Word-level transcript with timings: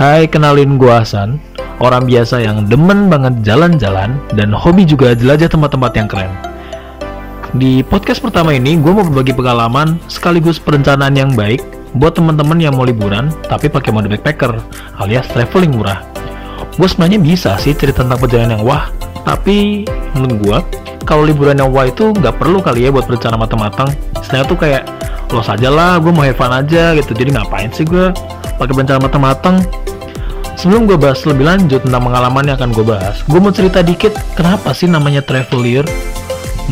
Hai, 0.00 0.24
kenalin 0.24 0.80
gua 0.80 1.04
Hasan, 1.04 1.36
orang 1.76 2.08
biasa 2.08 2.40
yang 2.40 2.64
demen 2.64 3.12
banget 3.12 3.44
jalan-jalan 3.44 4.16
dan 4.32 4.48
hobi 4.48 4.88
juga 4.88 5.12
jelajah 5.12 5.52
tempat-tempat 5.52 5.92
yang 5.92 6.08
keren. 6.08 6.32
Di 7.60 7.84
podcast 7.84 8.24
pertama 8.24 8.56
ini, 8.56 8.80
gue 8.80 8.88
mau 8.96 9.04
berbagi 9.04 9.36
pengalaman 9.36 10.00
sekaligus 10.08 10.56
perencanaan 10.56 11.12
yang 11.12 11.36
baik 11.36 11.60
buat 12.00 12.16
teman-teman 12.16 12.56
yang 12.56 12.80
mau 12.80 12.88
liburan 12.88 13.28
tapi 13.44 13.68
pakai 13.68 13.92
mode 13.92 14.08
backpacker 14.08 14.56
alias 15.04 15.28
traveling 15.36 15.76
murah. 15.76 16.00
Gue 16.80 16.88
sebenarnya 16.88 17.20
bisa 17.20 17.60
sih 17.60 17.76
cerita 17.76 18.00
tentang 18.00 18.24
perjalanan 18.24 18.56
yang 18.56 18.64
wah, 18.64 18.88
tapi 19.28 19.84
menurut 20.16 20.36
gue 20.40 20.58
kalau 21.04 21.28
liburan 21.28 21.60
yang 21.60 21.76
wah 21.76 21.84
itu 21.84 22.16
nggak 22.16 22.40
perlu 22.40 22.64
kali 22.64 22.88
ya 22.88 22.90
buat 22.96 23.04
berencana 23.04 23.36
matang-matang. 23.36 23.92
Istilahnya 24.16 24.48
tuh 24.48 24.56
kayak 24.64 24.88
lo 25.28 25.44
saja 25.44 25.68
lah, 25.68 26.00
gue 26.00 26.08
mau 26.08 26.24
have 26.24 26.40
fun 26.40 26.48
aja 26.48 26.96
gitu. 26.96 27.12
Jadi 27.12 27.36
ngapain 27.36 27.68
sih 27.68 27.84
gue 27.84 28.08
pakai 28.56 28.72
berencana 28.72 29.04
matang-matang? 29.04 29.60
Sebelum 30.60 30.84
gue 30.84 31.00
bahas 31.00 31.24
lebih 31.24 31.48
lanjut 31.48 31.80
tentang 31.88 32.04
pengalaman 32.04 32.44
yang 32.44 32.60
akan 32.60 32.76
gue 32.76 32.84
bahas, 32.84 33.24
gue 33.24 33.40
mau 33.40 33.48
cerita 33.48 33.80
dikit 33.80 34.12
kenapa 34.36 34.76
sih 34.76 34.84
namanya 34.92 35.24
traveler. 35.24 35.88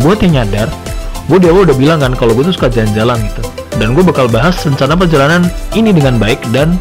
Buat 0.05 0.21
yang 0.29 0.45
nyadar, 0.45 0.69
gue 1.25 1.41
di 1.41 1.49
udah 1.49 1.73
bilang 1.73 2.05
kan 2.05 2.13
kalau 2.13 2.37
gue 2.37 2.53
tuh 2.53 2.61
suka 2.61 2.69
jalan-jalan 2.69 3.17
gitu. 3.25 3.41
Dan 3.81 3.97
gue 3.97 4.05
bakal 4.05 4.29
bahas 4.29 4.61
rencana 4.61 4.93
perjalanan 4.93 5.49
ini 5.73 5.97
dengan 5.97 6.21
baik 6.21 6.37
dan 6.53 6.77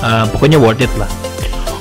uh, 0.00 0.24
pokoknya 0.32 0.56
worth 0.56 0.80
it 0.80 0.88
lah. 0.96 1.12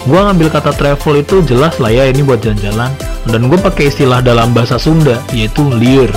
Gue 0.04 0.20
ngambil 0.20 0.52
kata 0.52 0.76
travel 0.76 1.24
itu 1.24 1.40
jelas 1.48 1.80
lah 1.80 1.96
ya 1.96 2.12
ini 2.12 2.20
buat 2.20 2.44
jalan-jalan. 2.44 2.92
Dan 3.32 3.48
gue 3.48 3.56
pakai 3.64 3.88
istilah 3.88 4.20
dalam 4.20 4.52
bahasa 4.52 4.76
Sunda 4.76 5.24
yaitu 5.32 5.64
liur 5.72 6.12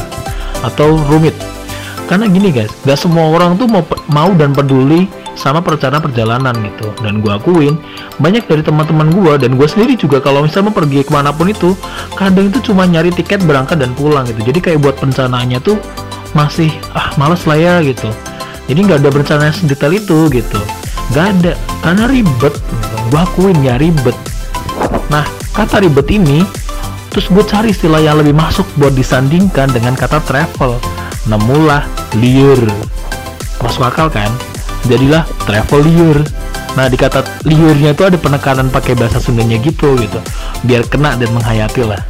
atau 0.66 0.98
rumit. 1.06 1.38
Karena 2.10 2.26
gini 2.26 2.50
guys, 2.50 2.74
gak 2.82 2.98
semua 2.98 3.30
orang 3.30 3.54
tuh 3.54 3.70
mau, 3.70 3.86
mau 4.10 4.34
dan 4.34 4.50
peduli 4.50 5.06
sama 5.34 5.64
perencanaan 5.64 6.02
perjalanan 6.04 6.54
gitu. 6.60 6.88
Dan 7.00 7.24
gue 7.24 7.32
akuin 7.32 7.74
banyak 8.20 8.44
dari 8.46 8.62
teman-teman 8.62 9.08
gue 9.10 9.32
dan 9.40 9.56
gue 9.56 9.68
sendiri 9.68 9.96
juga 9.96 10.20
kalau 10.20 10.44
misalnya 10.44 10.72
mau 10.72 10.76
pergi 10.76 11.04
ke 11.04 11.12
mana 11.12 11.32
pun 11.32 11.48
itu 11.48 11.74
kadang 12.16 12.52
itu 12.52 12.72
cuma 12.72 12.84
nyari 12.84 13.10
tiket 13.12 13.42
berangkat 13.44 13.80
dan 13.80 13.92
pulang 13.96 14.28
gitu. 14.28 14.52
Jadi 14.52 14.58
kayak 14.60 14.78
buat 14.84 14.96
perencanaannya 15.00 15.58
tuh 15.64 15.76
masih 16.32 16.72
ah 16.96 17.12
males 17.16 17.44
lah 17.44 17.58
ya 17.58 17.74
gitu. 17.84 18.08
Jadi 18.68 18.78
nggak 18.88 18.98
ada 19.04 19.10
perencanaan 19.12 19.52
sedetail 19.52 19.92
itu 19.96 20.18
gitu. 20.32 20.60
Nggak 21.12 21.26
ada 21.38 21.52
karena 21.82 22.04
ribet. 22.08 22.54
Gitu. 22.56 22.96
gue 23.12 23.20
akuin 23.20 23.58
ya 23.60 23.74
ribet. 23.76 24.16
Nah 25.12 25.24
kata 25.52 25.84
ribet 25.84 26.08
ini 26.08 26.44
terus 27.12 27.28
gue 27.28 27.44
cari 27.44 27.76
istilah 27.76 28.00
yang 28.00 28.16
lebih 28.16 28.32
masuk 28.32 28.64
buat 28.80 28.96
disandingkan 28.96 29.68
dengan 29.72 29.92
kata 29.92 30.20
travel. 30.24 30.80
Nemulah 31.28 31.84
liur. 32.16 32.60
Masuk 33.62 33.86
akal 33.86 34.10
kan 34.10 34.32
jadilah 34.86 35.26
travel 35.46 35.82
liur 35.84 36.18
nah 36.72 36.88
di 36.88 36.96
kata 36.96 37.44
liurnya 37.44 37.92
itu 37.92 38.02
ada 38.08 38.16
penekanan 38.16 38.72
pakai 38.72 38.96
bahasa 38.96 39.20
Sundanya 39.20 39.60
gitu 39.60 39.92
gitu. 40.00 40.18
Biar 40.64 40.88
kena 40.88 41.20
dan 41.20 41.28
menghayati 41.36 41.84
lah. 41.84 42.00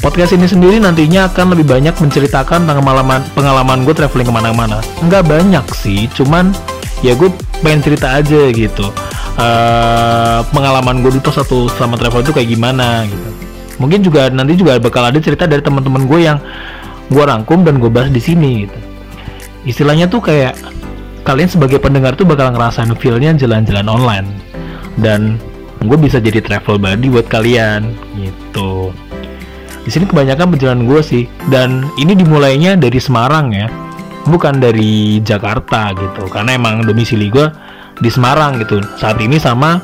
Podcast 0.00 0.32
ini 0.32 0.48
sendiri 0.48 0.80
nantinya 0.80 1.28
akan 1.28 1.56
lebih 1.56 1.68
banyak 1.68 1.92
menceritakan 1.92 2.64
tentang 2.64 2.80
pengalaman 2.80 3.20
pengalaman 3.36 3.78
gue 3.84 3.94
traveling 3.96 4.28
ke 4.28 4.34
mana-mana. 4.36 4.84
Nggak 5.04 5.28
banyak 5.28 5.64
sih 5.76 6.08
cuman 6.12 6.52
ya 7.00 7.16
gue 7.16 7.32
pengen 7.64 7.80
cerita 7.84 8.20
aja 8.20 8.48
gitu. 8.52 8.88
Uh, 9.40 10.44
pengalaman 10.52 11.00
gue 11.00 11.16
itu 11.16 11.32
satu 11.32 11.72
selama 11.72 11.96
travel 11.96 12.20
itu 12.20 12.32
kayak 12.36 12.48
gimana 12.52 13.08
gitu. 13.08 13.28
Mungkin 13.80 14.04
juga 14.04 14.28
nanti 14.28 14.60
juga 14.60 14.76
bakal 14.76 15.08
ada 15.08 15.16
cerita 15.20 15.48
dari 15.48 15.64
teman-teman 15.64 16.04
gue 16.04 16.20
yang 16.20 16.36
gue 17.08 17.24
rangkum 17.24 17.64
dan 17.64 17.80
gue 17.80 17.88
bahas 17.88 18.12
di 18.12 18.20
sini 18.20 18.68
gitu. 18.68 18.78
Istilahnya 19.68 20.08
tuh 20.08 20.24
kayak 20.24 20.56
kalian 21.22 21.50
sebagai 21.50 21.78
pendengar 21.78 22.16
tuh 22.16 22.24
bakal 22.24 22.52
ngerasain 22.52 22.90
feelnya 22.96 23.36
jalan-jalan 23.36 23.86
online. 23.86 24.28
Dan 25.00 25.40
gue 25.80 25.96
bisa 25.96 26.20
jadi 26.20 26.44
travel 26.44 26.76
buddy 26.76 27.08
buat 27.08 27.26
kalian 27.28 27.96
gitu. 28.20 28.92
Di 29.80 29.88
sini 29.88 30.04
kebanyakan 30.04 30.52
perjalanan 30.52 30.84
gue 30.84 31.00
sih. 31.00 31.24
Dan 31.48 31.88
ini 31.96 32.12
dimulainya 32.12 32.76
dari 32.76 33.00
Semarang 33.00 33.52
ya 33.54 33.68
bukan 34.28 34.60
dari 34.60 35.20
Jakarta 35.24 35.96
gitu. 35.96 36.28
Karena 36.28 36.56
emang 36.56 36.84
domisili 36.84 37.32
gue 37.32 37.48
di 38.00 38.10
Semarang 38.12 38.60
gitu. 38.60 38.84
Saat 39.00 39.20
ini 39.24 39.40
sama 39.40 39.80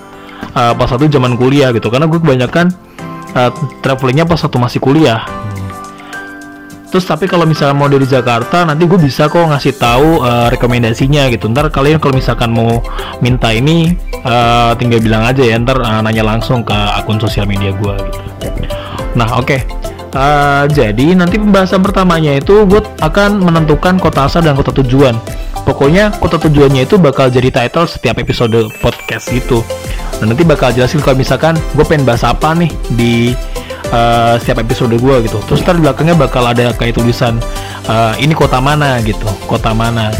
uh, 0.52 0.72
pas 0.76 0.88
satu 0.88 1.08
zaman 1.08 1.40
kuliah 1.40 1.72
gitu. 1.72 1.88
Karena 1.88 2.04
gue 2.04 2.20
kebanyakan 2.20 2.66
uh, 3.32 3.50
travelingnya 3.80 4.28
pas 4.28 4.36
satu 4.40 4.60
masih 4.60 4.84
kuliah 4.84 5.24
Terus 6.86 7.04
tapi 7.04 7.26
kalau 7.26 7.44
misalnya 7.44 7.74
mau 7.74 7.90
dari 7.90 8.06
Jakarta 8.06 8.62
nanti 8.62 8.86
gue 8.86 8.96
bisa 8.96 9.26
kok 9.26 9.42
ngasih 9.42 9.74
tahu 9.76 10.22
uh, 10.22 10.48
rekomendasinya 10.48 11.28
gitu. 11.34 11.50
Ntar 11.50 11.68
kalian 11.68 11.98
kalau 11.98 12.14
misalkan 12.14 12.54
mau 12.54 12.80
minta 13.18 13.50
ini 13.50 13.92
uh, 14.22 14.72
tinggal 14.78 15.02
bilang 15.02 15.26
aja 15.26 15.42
ya. 15.42 15.58
Ntar 15.58 15.82
uh, 15.82 16.00
nanya 16.00 16.22
langsung 16.22 16.62
ke 16.62 16.72
akun 16.72 17.18
sosial 17.18 17.44
media 17.44 17.74
gue 17.74 17.94
gitu. 18.06 18.22
Nah 19.18 19.28
oke. 19.36 19.46
Okay. 19.46 19.60
Uh, 20.16 20.64
jadi 20.72 21.12
nanti 21.12 21.36
pembahasan 21.36 21.84
pertamanya 21.84 22.32
itu 22.32 22.64
gue 22.64 22.80
akan 23.04 23.36
menentukan 23.36 24.00
kota 24.00 24.24
asal 24.24 24.40
dan 24.40 24.56
kota 24.56 24.72
tujuan. 24.80 25.12
Pokoknya 25.66 26.14
kota 26.22 26.38
tujuannya 26.40 26.86
itu 26.86 26.96
bakal 26.96 27.28
jadi 27.28 27.50
title 27.50 27.90
setiap 27.90 28.16
episode 28.22 28.70
podcast 28.80 29.28
itu. 29.34 29.60
Dan 30.16 30.32
nanti 30.32 30.46
bakal 30.46 30.72
jelasin 30.72 31.04
kalau 31.04 31.18
misalkan 31.20 31.58
gue 31.74 31.84
pengen 31.84 32.08
bahas 32.08 32.24
apa 32.24 32.54
nih 32.56 32.70
di 32.94 33.36
uh, 33.92 34.34
setiap 34.40 34.62
episode 34.62 34.94
gue 34.94 35.16
gitu. 35.26 35.38
Terus 35.50 35.60
ntar 35.62 35.78
belakangnya 35.78 36.16
bakal 36.16 36.46
ada 36.46 36.72
kayak 36.74 36.98
tulisan 36.98 37.38
uh, 37.86 38.14
ini 38.18 38.32
kota 38.32 38.58
mana 38.62 38.98
gitu 39.02 39.26
kota 39.46 39.74
mana. 39.74 40.10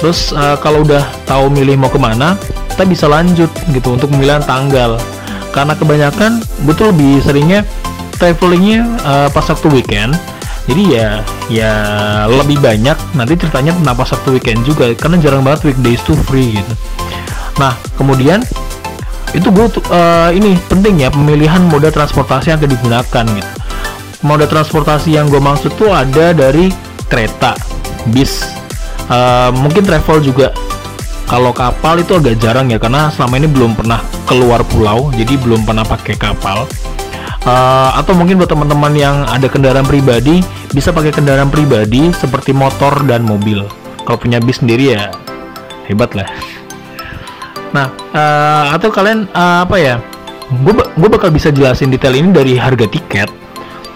Terus 0.00 0.34
uh, 0.34 0.58
kalau 0.58 0.82
udah 0.82 1.02
tahu 1.28 1.50
milih 1.52 1.78
mau 1.78 1.90
ke 1.90 1.98
mana 2.00 2.34
kita 2.72 2.88
bisa 2.88 3.06
lanjut 3.06 3.50
gitu 3.70 3.94
untuk 3.94 4.08
pemilihan 4.10 4.42
tanggal. 4.42 4.96
Karena 5.52 5.76
kebanyakan 5.76 6.40
gue 6.64 6.74
tuh 6.74 6.88
lebih 6.90 7.20
seringnya 7.20 7.60
travelingnya 8.16 8.86
uh, 9.04 9.28
pas 9.28 9.44
waktu 9.44 9.68
weekend. 9.68 10.16
Jadi 10.62 10.94
ya 10.94 11.26
ya 11.50 11.72
lebih 12.30 12.62
banyak 12.62 12.94
nanti 13.18 13.34
ceritanya 13.34 13.74
tentang 13.74 13.98
pas 13.98 14.06
waktu 14.06 14.38
weekend 14.38 14.62
juga 14.62 14.94
karena 14.94 15.18
jarang 15.18 15.42
banget 15.42 15.74
weekdays 15.74 15.98
tuh 16.06 16.14
free 16.14 16.54
gitu. 16.54 16.72
Nah 17.58 17.74
kemudian 17.98 18.46
itu 19.32 19.48
gue 19.48 19.66
uh, 19.88 20.28
ini 20.28 20.60
penting 20.68 21.00
ya 21.00 21.08
pemilihan 21.08 21.64
moda 21.72 21.88
transportasi 21.88 22.52
yang 22.52 22.60
akan 22.60 22.70
digunakan 22.70 23.24
gitu. 23.24 23.52
Moda 24.22 24.46
transportasi 24.46 25.18
yang 25.18 25.26
gue 25.32 25.40
maksud 25.40 25.74
tuh 25.74 25.90
ada 25.90 26.36
dari 26.36 26.68
kereta 27.08 27.56
bis. 28.12 28.44
Uh, 29.08 29.50
mungkin 29.56 29.82
travel 29.82 30.20
juga. 30.20 30.52
Kalau 31.26 31.48
kapal 31.56 32.04
itu 32.04 32.12
agak 32.12 32.36
jarang 32.44 32.68
ya 32.68 32.76
karena 32.76 33.08
selama 33.08 33.40
ini 33.40 33.48
belum 33.48 33.72
pernah 33.72 34.04
keluar 34.28 34.60
pulau 34.68 35.08
jadi 35.16 35.40
belum 35.40 35.64
pernah 35.64 35.82
pakai 35.82 36.14
kapal. 36.20 36.68
Uh, 37.42 37.90
atau 37.98 38.14
mungkin 38.14 38.38
buat 38.38 38.52
teman-teman 38.52 38.94
yang 38.94 39.16
ada 39.26 39.50
kendaraan 39.50 39.82
pribadi 39.82 40.44
bisa 40.70 40.94
pakai 40.94 41.10
kendaraan 41.10 41.50
pribadi 41.50 42.12
seperti 42.14 42.52
motor 42.52 43.00
dan 43.08 43.24
mobil. 43.24 43.64
Kalau 44.04 44.18
punya 44.20 44.38
bis 44.38 44.60
sendiri 44.60 44.94
ya 44.94 45.10
hebat 45.88 46.14
lah 46.14 46.28
Nah, 47.72 47.88
uh, 48.12 48.76
atau 48.76 48.92
kalian 48.92 49.28
uh, 49.32 49.64
apa 49.64 49.76
ya? 49.80 49.96
Gue 50.62 51.08
bakal 51.08 51.32
bisa 51.32 51.48
jelasin 51.48 51.88
detail 51.88 52.12
ini 52.12 52.28
dari 52.28 52.60
harga 52.60 52.84
tiket, 52.84 53.32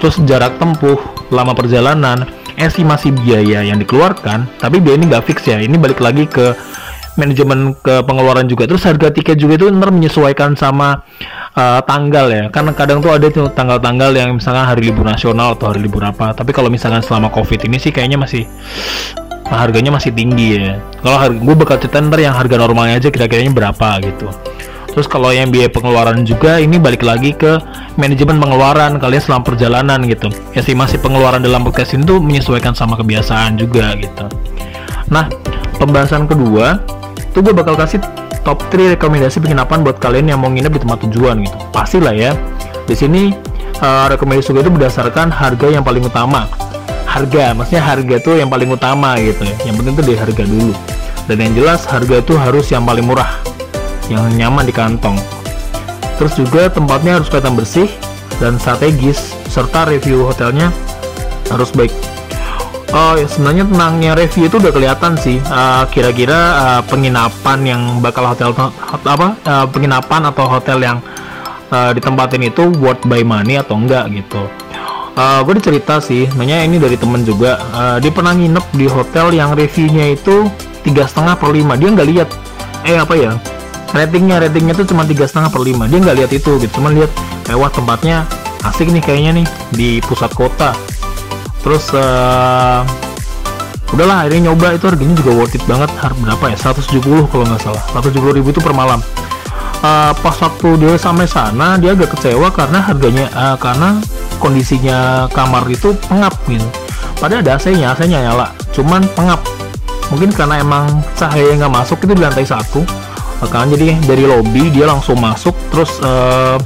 terus 0.00 0.16
jarak 0.24 0.56
tempuh, 0.56 0.96
lama 1.28 1.52
perjalanan, 1.52 2.24
estimasi 2.56 3.12
biaya 3.12 3.60
yang 3.60 3.76
dikeluarkan. 3.76 4.48
Tapi 4.56 4.80
biaya 4.80 4.96
ini 4.96 5.12
nggak 5.12 5.24
fix 5.28 5.44
ya. 5.44 5.60
Ini 5.60 5.76
balik 5.76 6.00
lagi 6.00 6.24
ke 6.24 6.56
manajemen 7.20 7.76
ke 7.84 8.00
pengeluaran 8.08 8.48
juga. 8.48 8.64
Terus 8.64 8.88
harga 8.88 9.12
tiket 9.12 9.36
juga 9.36 9.60
itu 9.60 9.68
ntar 9.68 9.92
menyesuaikan 9.92 10.56
sama 10.56 11.04
uh, 11.52 11.84
tanggal 11.84 12.32
ya. 12.32 12.44
Karena 12.48 12.72
kadang 12.72 13.04
tuh 13.04 13.12
ada 13.12 13.28
tuh 13.28 13.52
tanggal-tanggal 13.52 14.16
yang 14.16 14.40
misalkan 14.40 14.64
hari 14.64 14.88
libur 14.88 15.04
nasional 15.04 15.60
atau 15.60 15.76
hari 15.76 15.84
libur 15.84 16.00
apa. 16.08 16.32
Tapi 16.32 16.56
kalau 16.56 16.72
misalkan 16.72 17.04
selama 17.04 17.28
covid 17.28 17.68
ini 17.68 17.76
sih 17.76 17.92
kayaknya 17.92 18.16
masih 18.16 18.48
nah, 19.50 19.58
harganya 19.62 19.94
masih 19.94 20.10
tinggi 20.12 20.58
ya. 20.58 20.80
Kalau 21.02 21.16
harga 21.18 21.38
gue 21.38 21.54
bakal 21.54 21.76
cerita 21.82 22.02
ntar 22.02 22.20
yang 22.22 22.34
harga 22.34 22.56
normalnya 22.58 22.98
aja 22.98 23.08
kira-kiranya 23.10 23.52
berapa 23.54 23.88
gitu. 24.02 24.28
Terus 24.96 25.12
kalau 25.12 25.28
yang 25.28 25.52
biaya 25.52 25.68
pengeluaran 25.68 26.24
juga 26.24 26.56
ini 26.56 26.80
balik 26.80 27.04
lagi 27.04 27.36
ke 27.36 27.60
manajemen 28.00 28.40
pengeluaran 28.40 28.96
kalian 28.96 29.20
selama 29.20 29.44
perjalanan 29.44 30.00
gitu. 30.08 30.32
Estimasi 30.56 30.96
pengeluaran 30.96 31.44
dalam 31.44 31.68
podcast 31.68 31.92
ini 31.92 32.08
tuh 32.08 32.16
menyesuaikan 32.16 32.72
sama 32.72 32.96
kebiasaan 32.96 33.60
juga 33.60 33.92
gitu. 34.00 34.24
Nah 35.12 35.28
pembahasan 35.76 36.24
kedua 36.24 36.80
tuh 37.36 37.44
gue 37.44 37.52
bakal 37.52 37.76
kasih 37.76 38.00
top 38.40 38.64
3 38.72 38.96
rekomendasi 38.96 39.44
penginapan 39.44 39.84
buat 39.84 40.00
kalian 40.00 40.32
yang 40.32 40.40
mau 40.40 40.48
nginep 40.48 40.72
di 40.72 40.80
tempat 40.80 40.98
tujuan 41.04 41.44
gitu. 41.44 41.56
Pastilah 41.76 42.16
ya 42.16 42.32
di 42.88 42.96
sini 42.96 43.36
uh, 43.84 44.08
rekomendasi 44.08 44.48
gue 44.56 44.64
itu 44.64 44.72
berdasarkan 44.72 45.28
harga 45.28 45.68
yang 45.68 45.84
paling 45.84 46.08
utama 46.08 46.48
harga 47.16 47.56
maksudnya 47.56 47.82
harga 47.82 48.16
tuh 48.20 48.34
yang 48.36 48.52
paling 48.52 48.68
utama 48.68 49.16
gitu 49.16 49.48
ya. 49.48 49.56
Yang 49.64 49.74
penting 49.80 49.94
tuh 49.96 50.04
di 50.04 50.14
harga 50.14 50.42
dulu. 50.44 50.74
Dan 51.26 51.36
yang 51.42 51.52
jelas 51.56 51.80
harga 51.88 52.20
itu 52.20 52.34
harus 52.36 52.68
yang 52.68 52.84
paling 52.84 53.08
murah 53.08 53.40
yang 54.12 54.28
nyaman 54.36 54.68
di 54.68 54.74
kantong. 54.76 55.18
Terus 56.20 56.32
juga 56.36 56.68
tempatnya 56.68 57.18
harus 57.18 57.28
kelihatan 57.32 57.56
bersih 57.58 57.88
dan 58.38 58.60
strategis 58.60 59.32
serta 59.48 59.88
review 59.88 60.28
hotelnya 60.28 60.70
harus 61.50 61.72
baik. 61.72 61.92
Oh 62.94 63.18
ya 63.18 63.26
sebenarnya 63.26 63.66
tenangnya 63.66 64.12
review 64.14 64.46
itu 64.46 64.56
udah 64.62 64.72
kelihatan 64.72 65.18
sih. 65.18 65.42
Uh, 65.50 65.84
kira-kira 65.90 66.38
uh, 66.62 66.82
penginapan 66.86 67.58
yang 67.66 67.82
bakal 67.98 68.30
hotel 68.30 68.54
hot, 68.54 68.72
apa 69.02 69.34
uh, 69.42 69.66
penginapan 69.66 70.30
atau 70.30 70.46
hotel 70.46 70.78
yang 70.78 70.98
uh, 71.74 71.90
ditempatin 71.90 72.46
itu 72.46 72.70
worth 72.78 73.02
by 73.10 73.26
money 73.26 73.58
atau 73.58 73.74
enggak 73.74 74.06
gitu. 74.14 74.46
Uh, 75.16 75.40
gue 75.48 75.56
dicerita 75.56 75.96
sih, 75.96 76.28
nanya 76.36 76.60
ini 76.60 76.76
dari 76.76 77.00
temen 77.00 77.24
juga. 77.24 77.56
Uh, 77.72 77.96
dia 77.96 78.12
pernah 78.12 78.36
nginep 78.36 78.66
di 78.76 78.84
hotel 78.84 79.32
yang 79.32 79.56
reviewnya 79.56 80.12
itu 80.12 80.44
tiga 80.84 81.08
setengah 81.08 81.40
per 81.40 81.56
lima. 81.56 81.72
Dia 81.80 81.88
nggak 81.88 82.08
lihat, 82.12 82.28
eh 82.84 83.00
apa 83.00 83.16
ya? 83.16 83.32
Ratingnya 83.96 84.44
ratingnya 84.44 84.76
tuh 84.76 84.92
cuma 84.92 85.08
tiga 85.08 85.24
setengah 85.24 85.48
per 85.48 85.64
lima. 85.64 85.88
Dia 85.88 86.04
nggak 86.04 86.16
lihat 86.20 86.30
itu 86.36 86.60
gitu, 86.60 86.72
cuma 86.76 86.92
lihat 86.92 87.08
mewah 87.48 87.72
tempatnya 87.72 88.28
asik 88.66 88.90
nih 88.90 89.02
kayaknya 89.02 89.42
nih 89.42 89.46
di 89.74 89.90
pusat 90.02 90.34
kota 90.34 90.74
terus 91.62 91.90
uh, 91.94 92.82
udahlah 93.94 94.26
akhirnya 94.26 94.50
nyoba 94.50 94.74
itu 94.74 94.86
harganya 94.90 95.14
juga 95.18 95.30
worth 95.34 95.54
it 95.54 95.62
banget 95.66 95.90
harga 95.98 96.18
berapa 96.18 96.44
ya 96.50 96.56
170 96.58 97.30
kalau 97.30 97.44
nggak 97.46 97.62
salah 97.62 97.82
170 97.94 98.38
ribu 98.42 98.50
itu 98.50 98.62
per 98.62 98.74
malam 98.74 98.98
uh, 99.82 100.12
pas 100.14 100.36
waktu 100.42 100.68
dia 100.82 100.94
sampai 100.98 101.26
sana 101.30 101.78
dia 101.78 101.94
agak 101.94 102.14
kecewa 102.18 102.50
karena 102.50 102.78
harganya 102.82 103.26
uh, 103.34 103.56
karena 103.58 103.98
kondisinya 104.38 105.28
kamar 105.32 105.66
itu 105.68 105.96
pengap 106.08 106.36
gitu 106.48 106.66
padahal 107.18 107.42
ada 107.42 107.56
AC-nya 107.56 107.96
AC-nya 107.96 108.20
nyala. 108.22 108.52
Cuman 108.70 109.02
pengap. 109.16 109.40
Mungkin 110.12 110.30
karena 110.30 110.62
emang 110.62 111.02
cahaya 111.18 111.58
nggak 111.58 111.72
masuk 111.72 111.98
itu 112.06 112.12
di 112.14 112.22
lantai 112.22 112.46
satu. 112.46 112.84
Kan 113.50 113.68
jadi 113.68 113.98
dari 114.08 114.24
lobby 114.24 114.72
dia 114.72 114.88
langsung 114.88 115.20
masuk 115.20 115.52
terus 115.72 115.98
uh, 116.04 116.56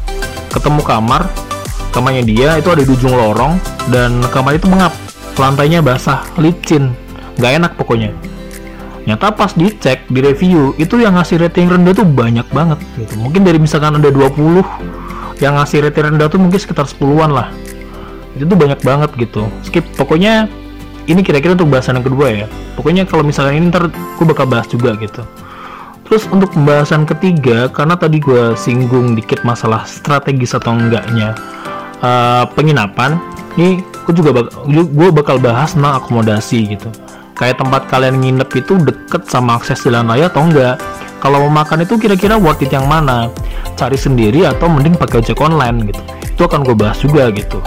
ketemu 0.53 0.83
kamar. 0.85 1.27
Kamarnya 1.91 2.23
dia 2.23 2.55
itu 2.55 2.71
ada 2.71 2.83
di 2.87 2.91
ujung 2.93 3.11
lorong 3.11 3.59
dan 3.91 4.23
kamar 4.31 4.55
itu 4.55 4.71
mengap 4.71 4.95
lantainya 5.35 5.83
basah 5.83 6.23
licin. 6.39 6.95
Nggak 7.41 7.53
enak 7.59 7.73
pokoknya. 7.75 8.15
Nyata 9.09 9.35
pas 9.35 9.51
dicek 9.57 10.07
di 10.07 10.21
review 10.23 10.77
itu 10.79 11.01
yang 11.01 11.19
ngasih 11.19 11.43
rating 11.43 11.67
rendah 11.67 11.97
tuh 11.97 12.07
banyak 12.07 12.47
banget 12.53 12.79
gitu. 12.95 13.19
Mungkin 13.19 13.43
dari 13.43 13.59
misalkan 13.59 13.99
ada 13.99 14.07
20 14.07 14.63
yang 15.41 15.57
ngasih 15.57 15.89
rating 15.89 16.15
rendah 16.15 16.29
tuh 16.29 16.41
mungkin 16.41 16.61
sekitar 16.61 16.85
10-an 16.85 17.33
lah. 17.33 17.49
Itu 18.37 18.47
tuh 18.47 18.57
banyak 18.57 18.81
banget 18.85 19.11
gitu. 19.17 19.49
Skip. 19.67 19.85
Pokoknya 19.97 20.47
ini 21.09 21.21
kira-kira 21.25 21.57
untuk 21.57 21.73
bahasan 21.73 21.99
yang 21.99 22.07
kedua 22.07 22.27
ya. 22.31 22.47
Pokoknya 22.79 23.09
kalau 23.09 23.27
misalkan 23.27 23.59
ini 23.59 23.73
ntar 23.73 23.91
gue 23.91 24.27
bakal 24.29 24.47
bahas 24.47 24.69
juga 24.69 24.95
gitu. 25.01 25.25
Terus 26.07 26.27
untuk 26.31 26.51
pembahasan 26.55 27.07
ketiga 27.07 27.71
karena 27.71 27.95
tadi 27.95 28.19
gue 28.19 28.55
singgung 28.59 29.15
dikit 29.15 29.47
masalah 29.47 29.87
strategis 29.87 30.59
atau 30.59 30.75
enggaknya 30.75 31.39
uh, 32.03 32.45
penginapan 32.51 33.15
ini 33.55 33.79
gue 33.79 34.15
juga 34.15 34.43
bak 34.43 34.67
gue 34.71 35.09
bakal 35.15 35.39
bahas 35.39 35.75
tentang 35.75 36.03
akomodasi 36.03 36.75
gitu. 36.77 36.91
Kayak 37.39 37.63
tempat 37.63 37.89
kalian 37.89 38.21
nginep 38.21 38.51
itu 38.53 38.75
deket 38.83 39.31
sama 39.31 39.57
akses 39.57 39.87
jalan 39.87 40.11
raya 40.11 40.29
atau 40.29 40.45
enggak 40.45 40.83
kalau 41.21 41.45
mau 41.47 41.63
makan 41.63 41.85
itu 41.85 42.01
kira-kira 42.01 42.41
worth 42.41 42.65
it 42.65 42.73
yang 42.73 42.89
mana? 42.89 43.29
Cari 43.77 44.01
sendiri 44.01 44.49
atau 44.49 44.73
mending 44.73 44.97
pakai 44.97 45.21
ojek 45.21 45.37
online 45.37 45.93
gitu. 45.93 46.03
Itu 46.25 46.43
akan 46.49 46.65
gue 46.65 46.73
bahas 46.73 46.97
juga 47.05 47.29
gitu. 47.29 47.61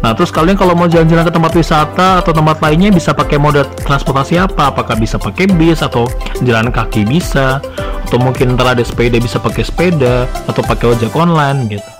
Nah, 0.00 0.12
terus 0.12 0.28
kalian 0.32 0.56
kalau 0.56 0.76
mau 0.76 0.84
jalan-jalan 0.84 1.24
ke 1.24 1.32
tempat 1.32 1.52
wisata 1.56 2.08
atau 2.20 2.32
tempat 2.32 2.60
lainnya 2.60 2.92
bisa 2.92 3.16
pakai 3.16 3.40
moda 3.40 3.64
transportasi 3.64 4.36
apa? 4.36 4.72
Apakah 4.72 4.96
bisa 4.96 5.16
pakai 5.16 5.48
bis 5.48 5.80
atau 5.80 6.08
jalan 6.44 6.68
kaki 6.72 7.08
bisa? 7.08 7.60
Atau 8.04 8.20
mungkin 8.20 8.56
ntar 8.56 8.76
ada 8.76 8.84
sepeda 8.84 9.16
bisa 9.16 9.40
pakai 9.40 9.64
sepeda 9.64 10.28
atau 10.48 10.60
pakai 10.60 10.96
ojek 10.96 11.12
online 11.16 11.72
gitu. 11.72 11.90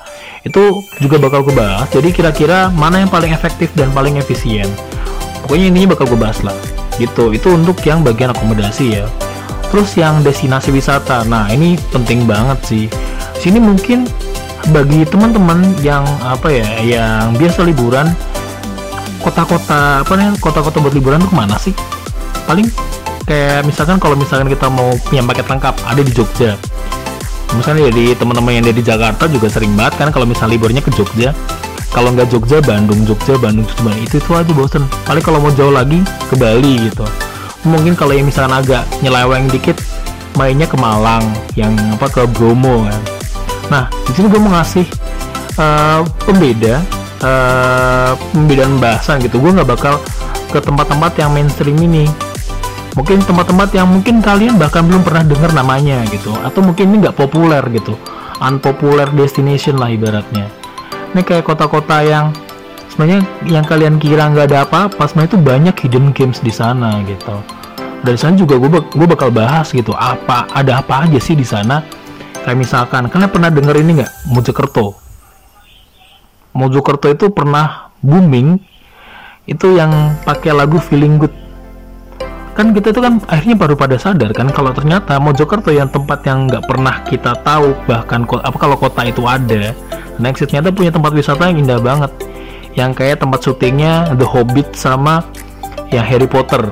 Itu 0.44 0.84
juga 1.00 1.16
bakal 1.16 1.48
gue 1.48 1.56
bahas. 1.56 1.88
Jadi 1.92 2.12
kira-kira 2.12 2.68
mana 2.72 3.00
yang 3.00 3.08
paling 3.08 3.32
efektif 3.32 3.72
dan 3.72 3.88
paling 3.96 4.20
efisien? 4.20 4.68
Pokoknya 5.44 5.72
intinya 5.72 5.96
bakal 5.96 6.12
gue 6.12 6.20
bahas 6.20 6.44
lah. 6.44 6.56
Gitu. 7.00 7.32
Itu 7.32 7.56
untuk 7.56 7.80
yang 7.88 8.04
bagian 8.04 8.36
akomodasi 8.36 9.00
ya 9.00 9.08
terus 9.74 9.98
yang 9.98 10.22
destinasi 10.22 10.70
wisata. 10.70 11.26
Nah 11.26 11.50
ini 11.50 11.74
penting 11.90 12.30
banget 12.30 12.62
sih. 12.62 12.86
Sini 13.42 13.58
mungkin 13.58 14.06
bagi 14.70 15.02
teman-teman 15.02 15.66
yang 15.82 16.06
apa 16.22 16.46
ya 16.46 16.68
yang 16.86 17.34
biasa 17.34 17.66
liburan 17.66 18.06
kota-kota 19.18 20.06
apa 20.06 20.12
nih 20.14 20.30
kota-kota 20.38 20.78
buat 20.78 20.94
liburan 20.94 21.18
tuh 21.26 21.26
ke 21.26 21.34
mana 21.34 21.58
sih? 21.58 21.74
Paling 22.46 22.70
kayak 23.26 23.66
misalkan 23.66 23.98
kalau 23.98 24.14
misalkan 24.14 24.46
kita 24.46 24.70
mau 24.70 24.94
punya 25.10 25.26
paket 25.26 25.50
lengkap 25.50 25.74
ada 25.90 26.02
di 26.06 26.12
Jogja. 26.14 26.54
Misalnya 27.58 27.90
jadi 27.90 28.14
teman-teman 28.14 28.54
yang 28.54 28.64
dari 28.70 28.78
Jakarta 28.78 29.26
juga 29.26 29.50
sering 29.50 29.74
banget 29.74 29.98
kan 29.98 30.14
kalau 30.14 30.22
misalnya 30.22 30.54
liburnya 30.54 30.86
ke 30.86 30.94
Jogja. 30.94 31.34
Kalau 31.90 32.14
nggak 32.14 32.30
Jogja 32.30 32.62
Bandung 32.62 33.02
Jogja 33.02 33.34
Bandung 33.42 33.66
Jogja 33.66 33.90
itu 33.98 34.22
itu 34.22 34.30
aja 34.38 34.52
bosen. 34.54 34.86
Paling 35.02 35.22
kalau 35.26 35.42
mau 35.42 35.50
jauh 35.50 35.74
lagi 35.74 35.98
ke 36.30 36.38
Bali 36.38 36.78
gitu 36.86 37.02
mungkin 37.64 37.96
kalau 37.96 38.12
yang 38.12 38.28
misalnya 38.28 38.60
agak 38.60 38.84
nyeleweng 39.00 39.48
dikit 39.48 39.76
mainnya 40.36 40.68
ke 40.68 40.76
Malang 40.76 41.24
yang 41.56 41.72
apa 41.94 42.06
ke 42.10 42.22
Bromo 42.30 42.84
kan. 42.86 43.02
Nah 43.70 43.84
di 44.06 44.12
sini 44.12 44.26
gue 44.28 44.40
mau 44.40 44.52
ngasih 44.52 44.86
uh, 45.56 46.00
pembeda 46.26 46.82
uh, 47.24 48.12
pembedaan 48.34 48.76
bahasan 48.78 49.22
gitu. 49.24 49.40
Gue 49.40 49.54
nggak 49.54 49.68
bakal 49.68 49.98
ke 50.52 50.58
tempat-tempat 50.60 51.18
yang 51.18 51.30
mainstream 51.32 51.78
ini. 51.80 52.06
Mungkin 52.94 53.26
tempat-tempat 53.26 53.74
yang 53.74 53.90
mungkin 53.90 54.22
kalian 54.22 54.54
bahkan 54.54 54.86
belum 54.86 55.02
pernah 55.02 55.26
dengar 55.26 55.50
namanya 55.50 56.06
gitu 56.14 56.30
atau 56.46 56.62
mungkin 56.62 56.94
ini 56.94 57.08
nggak 57.08 57.18
populer 57.18 57.62
gitu. 57.74 57.98
Unpopular 58.38 59.10
destination 59.14 59.78
lah 59.78 59.90
ibaratnya. 59.90 60.46
Ini 61.14 61.22
kayak 61.22 61.46
kota-kota 61.46 62.02
yang 62.02 62.34
sebenarnya 62.94 63.26
yang 63.50 63.66
kalian 63.66 63.98
kira 63.98 64.30
nggak 64.30 64.54
ada 64.54 64.62
apa-apa 64.62 65.02
sebenarnya 65.10 65.30
itu 65.34 65.40
banyak 65.42 65.76
hidden 65.82 66.06
games 66.14 66.38
di 66.38 66.54
sana 66.54 67.02
gitu. 67.02 67.42
Dari 68.06 68.14
sana 68.14 68.38
juga 68.38 68.54
gue, 68.54 68.70
gue 68.70 69.08
bakal 69.10 69.34
bahas 69.34 69.74
gitu 69.74 69.90
apa 69.98 70.46
ada 70.54 70.78
apa 70.78 71.10
aja 71.10 71.18
sih 71.18 71.34
di 71.34 71.42
sana. 71.42 71.82
Kayak 72.46 72.58
misalkan 72.62 73.10
kalian 73.10 73.34
pernah 73.34 73.50
denger 73.50 73.82
ini 73.82 73.90
nggak? 73.98 74.12
Mojokerto. 74.30 74.94
Mojokerto 76.54 77.10
itu 77.10 77.34
pernah 77.34 77.90
booming 77.98 78.62
itu 79.50 79.74
yang 79.74 79.90
pakai 80.22 80.54
lagu 80.54 80.78
Feeling 80.78 81.18
Good. 81.18 81.34
Kan 82.54 82.70
kita 82.70 82.94
itu 82.94 83.02
kan 83.02 83.18
akhirnya 83.26 83.58
baru 83.58 83.74
pada 83.74 83.98
sadar 83.98 84.30
kan 84.30 84.46
kalau 84.54 84.70
ternyata 84.70 85.18
Mojokerto 85.18 85.74
yang 85.74 85.90
tempat 85.90 86.22
yang 86.22 86.46
nggak 86.46 86.62
pernah 86.62 87.02
kita 87.02 87.34
tahu 87.42 87.74
bahkan 87.90 88.22
apa 88.22 88.54
kalau 88.54 88.78
kota 88.78 89.02
itu 89.02 89.26
ada 89.26 89.74
next 90.22 90.46
ternyata 90.46 90.70
punya 90.70 90.94
tempat 90.94 91.10
wisata 91.10 91.50
yang 91.50 91.66
indah 91.66 91.82
banget 91.82 92.33
yang 92.74 92.94
kayak 92.94 93.22
tempat 93.22 93.42
syutingnya 93.42 94.14
The 94.18 94.26
Hobbit 94.26 94.74
sama 94.74 95.22
yang 95.94 96.02
Harry 96.06 96.26
Potter. 96.26 96.62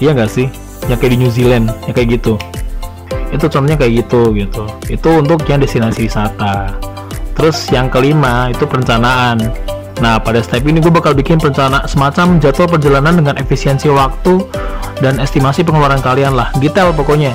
Iya 0.00 0.16
nggak 0.16 0.30
sih? 0.32 0.48
Yang 0.88 0.98
kayak 1.00 1.12
di 1.12 1.18
New 1.20 1.32
Zealand 1.32 1.66
yang 1.88 1.94
kayak 1.96 2.08
gitu. 2.20 2.34
Itu 3.32 3.48
contohnya 3.52 3.76
kayak 3.76 4.06
gitu 4.06 4.32
gitu. 4.32 4.64
Itu 4.88 5.08
untuk 5.20 5.44
yang 5.48 5.60
destinasi 5.60 6.08
wisata. 6.08 6.72
Terus 7.36 7.68
yang 7.68 7.92
kelima 7.92 8.48
itu 8.48 8.64
perencanaan. 8.64 9.36
Nah, 10.00 10.20
pada 10.20 10.44
step 10.44 10.60
ini 10.68 10.80
gue 10.80 10.92
bakal 10.92 11.16
bikin 11.16 11.40
perencana 11.40 11.88
semacam 11.88 12.36
jadwal 12.36 12.68
perjalanan 12.68 13.16
dengan 13.16 13.34
efisiensi 13.40 13.88
waktu 13.88 14.44
dan 15.00 15.16
estimasi 15.20 15.64
pengeluaran 15.64 16.00
kalian 16.04 16.36
lah, 16.36 16.52
detail 16.60 16.92
pokoknya. 16.92 17.32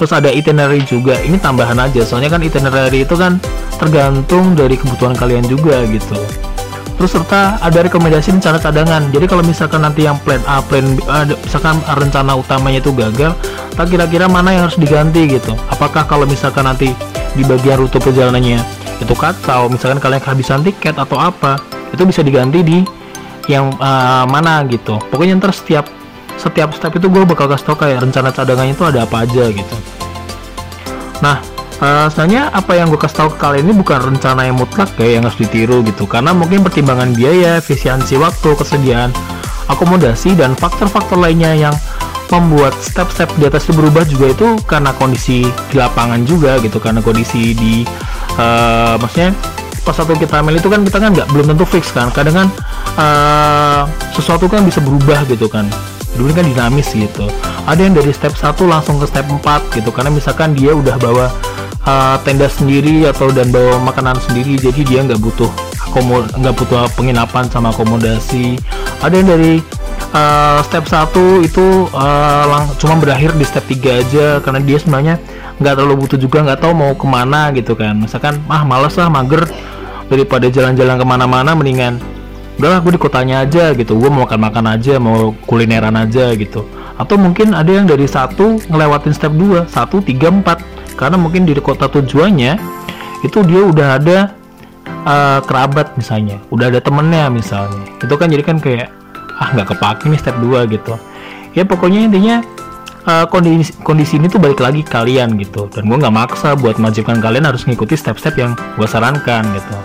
Terus 0.00 0.16
ada 0.16 0.32
itinerary 0.32 0.80
juga, 0.88 1.20
ini 1.20 1.36
tambahan 1.36 1.76
aja, 1.76 2.00
soalnya 2.08 2.32
kan 2.32 2.40
itinerary 2.40 3.04
itu 3.04 3.12
kan 3.20 3.36
tergantung 3.76 4.56
dari 4.56 4.80
kebutuhan 4.80 5.12
kalian 5.12 5.44
juga 5.44 5.84
gitu. 5.92 6.16
Terus 7.00 7.16
serta 7.16 7.56
ada 7.64 7.80
rekomendasi 7.80 8.36
rencana 8.36 8.60
cadangan. 8.60 9.08
Jadi 9.08 9.24
kalau 9.24 9.40
misalkan 9.40 9.80
nanti 9.80 10.04
yang 10.04 10.20
plan 10.20 10.44
A, 10.44 10.60
plan 10.60 10.84
B, 10.84 11.00
ada, 11.08 11.32
misalkan 11.32 11.80
rencana 11.96 12.36
utamanya 12.36 12.84
itu 12.84 12.92
gagal, 12.92 13.32
tak 13.72 13.88
kira-kira 13.88 14.28
mana 14.28 14.52
yang 14.52 14.68
harus 14.68 14.76
diganti 14.76 15.24
gitu. 15.40 15.56
Apakah 15.72 16.04
kalau 16.04 16.28
misalkan 16.28 16.68
nanti 16.68 16.92
di 17.32 17.42
bagian 17.48 17.80
rute 17.80 17.96
perjalanannya 17.96 18.60
itu 19.00 19.14
kacau, 19.16 19.72
misalkan 19.72 19.96
kalian 19.96 20.20
kehabisan 20.20 20.60
tiket 20.60 21.00
atau 21.00 21.16
apa, 21.16 21.56
itu 21.96 22.04
bisa 22.04 22.20
diganti 22.20 22.60
di 22.60 22.78
yang 23.50 23.74
uh, 23.82 24.24
mana 24.30 24.62
gitu 24.70 24.98
pokoknya 25.10 25.38
ntar 25.42 25.50
setiap 25.50 25.90
setiap 26.38 26.70
step 26.72 26.94
itu 26.94 27.10
gue 27.10 27.22
bakal 27.26 27.50
kasih 27.50 27.66
tau 27.66 27.76
kayak 27.76 28.06
rencana 28.06 28.30
cadangannya 28.30 28.74
itu 28.78 28.84
ada 28.86 29.04
apa 29.04 29.26
aja 29.26 29.44
gitu 29.50 29.76
nah 31.18 31.42
uh, 31.80 32.06
sebenarnya 32.12 32.52
apa 32.52 32.72
yang 32.76 32.92
gue 32.92 33.00
kasih 33.00 33.26
tau 33.26 33.28
ke 33.32 33.38
kalian 33.40 33.64
ini 33.68 33.74
bukan 33.76 33.98
rencana 34.14 34.46
yang 34.46 34.56
mutlak 34.56 34.92
kayak 34.94 35.20
yang 35.20 35.24
harus 35.26 35.38
ditiru 35.40 35.82
gitu. 35.84 36.04
Karena 36.06 36.36
mungkin 36.36 36.62
pertimbangan 36.62 37.16
biaya 37.16 37.58
efisiensi 37.58 38.20
waktu 38.20 38.54
kesediaan 38.54 39.10
akomodasi 39.66 40.36
dan 40.36 40.54
faktor-faktor 40.54 41.18
lainnya 41.18 41.56
yang 41.56 41.74
membuat 42.30 42.78
step-step 42.78 43.26
di 43.42 43.50
atas 43.50 43.66
itu 43.66 43.74
berubah 43.74 44.06
juga 44.06 44.30
itu 44.30 44.54
karena 44.62 44.94
kondisi 44.94 45.42
di 45.72 45.74
lapangan 45.74 46.22
juga 46.22 46.60
gitu. 46.62 46.78
Karena 46.78 47.02
kondisi 47.02 47.56
di 47.56 47.82
uh, 48.38 48.94
maksudnya 49.00 49.34
pas 49.80 49.96
satu 49.96 50.12
kita 50.12 50.44
ambil 50.44 50.60
itu 50.60 50.68
kan 50.68 50.84
kita 50.84 50.98
kan 51.00 51.10
nggak 51.16 51.28
belum 51.34 51.56
tentu 51.56 51.64
fix 51.66 51.90
kan. 51.90 52.12
Kadang 52.14 52.46
kan 52.46 52.48
uh, 53.00 53.82
sesuatu 54.14 54.46
kan 54.46 54.62
bisa 54.62 54.78
berubah 54.78 55.26
gitu 55.26 55.50
kan. 55.50 55.66
Dulu 56.14 56.30
kan 56.34 56.46
dinamis 56.46 56.90
gitu. 56.92 57.26
Ada 57.70 57.86
yang 57.86 57.94
dari 57.94 58.10
step 58.10 58.34
1 58.34 58.58
langsung 58.66 58.98
ke 58.98 59.06
step 59.06 59.26
4 59.30 59.78
gitu. 59.78 59.94
Karena 59.94 60.10
misalkan 60.10 60.58
dia 60.58 60.74
udah 60.74 60.98
bawa 60.98 61.30
uh, 61.86 62.16
tenda 62.26 62.48
sendiri 62.50 63.06
atau 63.08 63.32
dan 63.32 63.48
bawa 63.48 63.80
makanan 63.80 64.18
sendiri 64.28 64.56
jadi 64.60 64.80
dia 64.84 65.00
nggak 65.06 65.20
butuh 65.20 65.48
akomod 65.90 66.28
nggak 66.36 66.54
butuh 66.56 66.86
penginapan 66.94 67.48
sama 67.48 67.74
akomodasi. 67.74 68.60
Ada 69.00 69.14
yang 69.16 69.28
dari 69.32 69.52
uh, 70.12 70.60
step 70.62 70.84
1 70.86 71.46
itu 71.46 71.88
uh, 71.90 72.44
lang 72.46 72.64
cuma 72.76 72.94
berakhir 73.00 73.34
di 73.34 73.44
step 73.46 73.64
3 73.66 74.00
aja 74.06 74.26
karena 74.44 74.60
dia 74.62 74.76
sebenarnya 74.78 75.16
nggak 75.60 75.74
terlalu 75.76 76.06
butuh 76.06 76.18
juga 76.20 76.44
nggak 76.44 76.60
tahu 76.62 76.72
mau 76.72 76.92
ke 76.94 77.06
mana 77.08 77.50
gitu 77.56 77.74
kan. 77.74 77.96
Misalkan 77.96 78.38
ah 78.46 78.62
males 78.62 78.94
lah 78.94 79.08
mager 79.08 79.48
daripada 80.10 80.46
jalan-jalan 80.50 80.98
ke 80.98 81.06
mana-mana 81.06 81.54
mendingan 81.54 82.02
udahlah 82.60 82.84
gue 82.84 82.92
di 82.92 83.00
kotanya 83.00 83.48
aja 83.48 83.72
gitu. 83.72 83.96
Gue 83.96 84.12
mau 84.12 84.28
makan-makan 84.28 84.76
aja 84.76 85.00
mau 85.00 85.32
kulineran 85.48 85.96
aja 85.96 86.36
gitu. 86.36 86.68
Atau 87.00 87.16
mungkin 87.16 87.56
ada 87.56 87.72
yang 87.72 87.88
dari 87.88 88.04
satu 88.04 88.60
ngelewatin 88.68 89.16
step 89.16 89.32
2 89.32 89.64
satu 89.64 90.04
tiga 90.04 90.28
empat 90.28 90.60
karena 91.00 91.16
mungkin 91.16 91.48
di 91.48 91.56
kota 91.56 91.88
tujuannya 91.88 92.60
itu 93.24 93.40
dia 93.48 93.62
udah 93.64 93.88
ada 93.96 94.18
uh, 95.08 95.40
kerabat 95.40 95.96
misalnya 95.96 96.36
udah 96.52 96.68
ada 96.68 96.80
temennya 96.84 97.32
misalnya. 97.32 97.88
Itu 97.96 98.20
kan 98.20 98.28
jadi 98.28 98.44
kan 98.44 98.60
kayak 98.60 98.92
ah 99.40 99.48
nggak 99.56 99.72
kepake 99.72 100.12
nih 100.12 100.20
step 100.20 100.36
2 100.36 100.68
gitu. 100.68 100.94
Ya 101.56 101.64
pokoknya 101.64 102.04
intinya 102.04 102.44
uh, 103.08 103.24
kondisi 103.26 103.72
kondisi 103.80 104.20
ini 104.20 104.28
tuh 104.28 104.36
balik 104.36 104.60
lagi 104.60 104.84
kalian 104.84 105.40
gitu. 105.40 105.72
Dan 105.72 105.88
gue 105.88 105.96
nggak 105.96 106.12
maksa 106.12 106.52
buat 106.52 106.76
mewajibkan 106.76 107.18
kalian 107.24 107.48
harus 107.48 107.64
ngikuti 107.64 107.96
step-step 107.96 108.36
yang 108.36 108.52
gue 108.76 108.84
sarankan 108.84 109.48
gitu. 109.56 109.76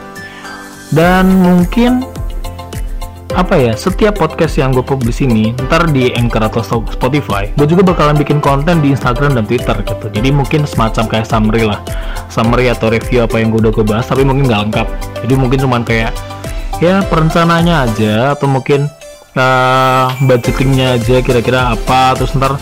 Dan 0.91 1.31
mungkin 1.41 2.03
apa 3.35 3.59
ya 3.59 3.75
setiap 3.75 4.15
podcast 4.15 4.55
yang 4.55 4.71
gue 4.71 4.79
publish 4.79 5.19
ini 5.19 5.51
ntar 5.67 5.91
di 5.91 6.07
Anchor 6.15 6.47
atau 6.47 6.63
Spotify 6.87 7.51
gue 7.59 7.67
juga 7.67 7.83
bakalan 7.83 8.15
bikin 8.15 8.39
konten 8.39 8.79
di 8.79 8.95
Instagram 8.95 9.35
dan 9.35 9.43
Twitter 9.43 9.75
gitu. 9.83 10.07
Jadi 10.07 10.31
mungkin 10.31 10.63
semacam 10.63 11.03
kayak 11.11 11.27
summary 11.27 11.67
lah. 11.67 11.83
Summary 12.31 12.71
atau 12.71 12.87
review 12.87 13.27
apa 13.27 13.43
yang 13.43 13.51
gue 13.51 13.67
udah 13.67 13.73
gue 13.75 13.85
bahas 13.85 14.07
tapi 14.07 14.23
mungkin 14.23 14.47
nggak 14.47 14.61
lengkap. 14.71 14.87
Jadi 15.27 15.33
mungkin 15.35 15.59
cuman 15.67 15.81
kayak 15.83 16.15
ya 16.79 17.03
perencanaannya 17.11 17.75
aja 17.91 18.13
atau 18.39 18.47
mungkin 18.47 18.87
uh, 19.35 20.07
budgetingnya 20.23 20.95
aja 20.95 21.19
kira-kira 21.19 21.75
apa 21.75 22.15
terus 22.15 22.31
ntar 22.39 22.55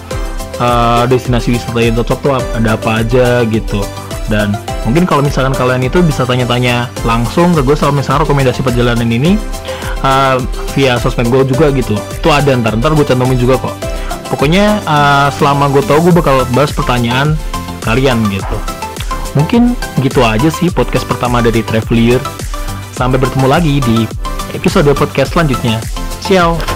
uh, 0.58 1.06
destinasi 1.06 1.54
wisata 1.54 1.80
yang 1.86 1.94
cocok 2.02 2.18
tuh 2.18 2.34
ada 2.34 2.70
apa 2.74 3.06
aja 3.06 3.46
gitu. 3.46 3.86
Dan 4.26 4.58
mungkin 4.84 5.08
kalau 5.08 5.24
misalkan 5.24 5.56
kalian 5.56 5.88
itu 5.88 6.04
bisa 6.04 6.28
tanya-tanya 6.28 6.92
langsung 7.08 7.56
ke 7.56 7.64
gue 7.64 7.76
soal 7.76 7.96
misalnya 7.96 8.28
rekomendasi 8.28 8.60
perjalanan 8.64 9.08
ini 9.08 9.40
uh, 10.04 10.38
via 10.76 11.00
sosmed 11.00 11.32
gue 11.32 11.44
juga 11.48 11.72
gitu. 11.72 11.96
Itu 11.96 12.30
ada 12.30 12.52
ntar 12.60 12.76
ntar 12.80 12.92
gue 12.96 13.06
cantumin 13.08 13.40
juga 13.40 13.60
kok. 13.60 13.76
Pokoknya 14.32 14.82
uh, 14.84 15.30
selama 15.32 15.72
gue 15.72 15.84
tau 15.86 16.00
gue 16.04 16.14
bakal 16.14 16.44
bahas 16.52 16.72
pertanyaan 16.76 17.38
kalian 17.88 18.20
gitu. 18.32 18.58
Mungkin 19.34 19.74
gitu 20.04 20.22
aja 20.22 20.50
sih 20.52 20.70
podcast 20.70 21.08
pertama 21.10 21.42
dari 21.42 21.66
Travelier 21.66 22.22
sampai 22.94 23.18
bertemu 23.18 23.48
lagi 23.50 23.82
di 23.82 24.06
episode 24.54 24.90
podcast 24.94 25.34
selanjutnya. 25.34 25.82
Ciao 26.22 26.73